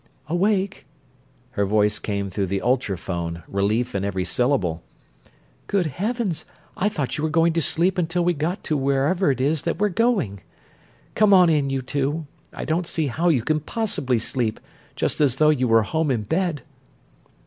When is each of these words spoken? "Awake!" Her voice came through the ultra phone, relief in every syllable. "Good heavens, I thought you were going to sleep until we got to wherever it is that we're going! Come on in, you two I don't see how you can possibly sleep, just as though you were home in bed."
"Awake!" 0.27 0.87
Her 1.51 1.63
voice 1.63 1.99
came 1.99 2.27
through 2.31 2.47
the 2.47 2.63
ultra 2.63 2.97
phone, 2.97 3.43
relief 3.47 3.93
in 3.93 4.03
every 4.03 4.25
syllable. 4.25 4.81
"Good 5.67 5.85
heavens, 5.85 6.43
I 6.75 6.89
thought 6.89 7.19
you 7.19 7.23
were 7.23 7.29
going 7.29 7.53
to 7.53 7.61
sleep 7.61 7.99
until 7.99 8.25
we 8.25 8.33
got 8.33 8.63
to 8.63 8.75
wherever 8.75 9.29
it 9.29 9.39
is 9.39 9.61
that 9.61 9.77
we're 9.77 9.89
going! 9.89 10.41
Come 11.13 11.35
on 11.35 11.51
in, 11.51 11.69
you 11.69 11.83
two 11.83 12.25
I 12.51 12.65
don't 12.65 12.87
see 12.87 13.05
how 13.09 13.29
you 13.29 13.43
can 13.43 13.59
possibly 13.59 14.17
sleep, 14.17 14.59
just 14.95 15.21
as 15.21 15.35
though 15.35 15.51
you 15.51 15.67
were 15.67 15.83
home 15.83 16.09
in 16.09 16.23
bed." 16.23 16.63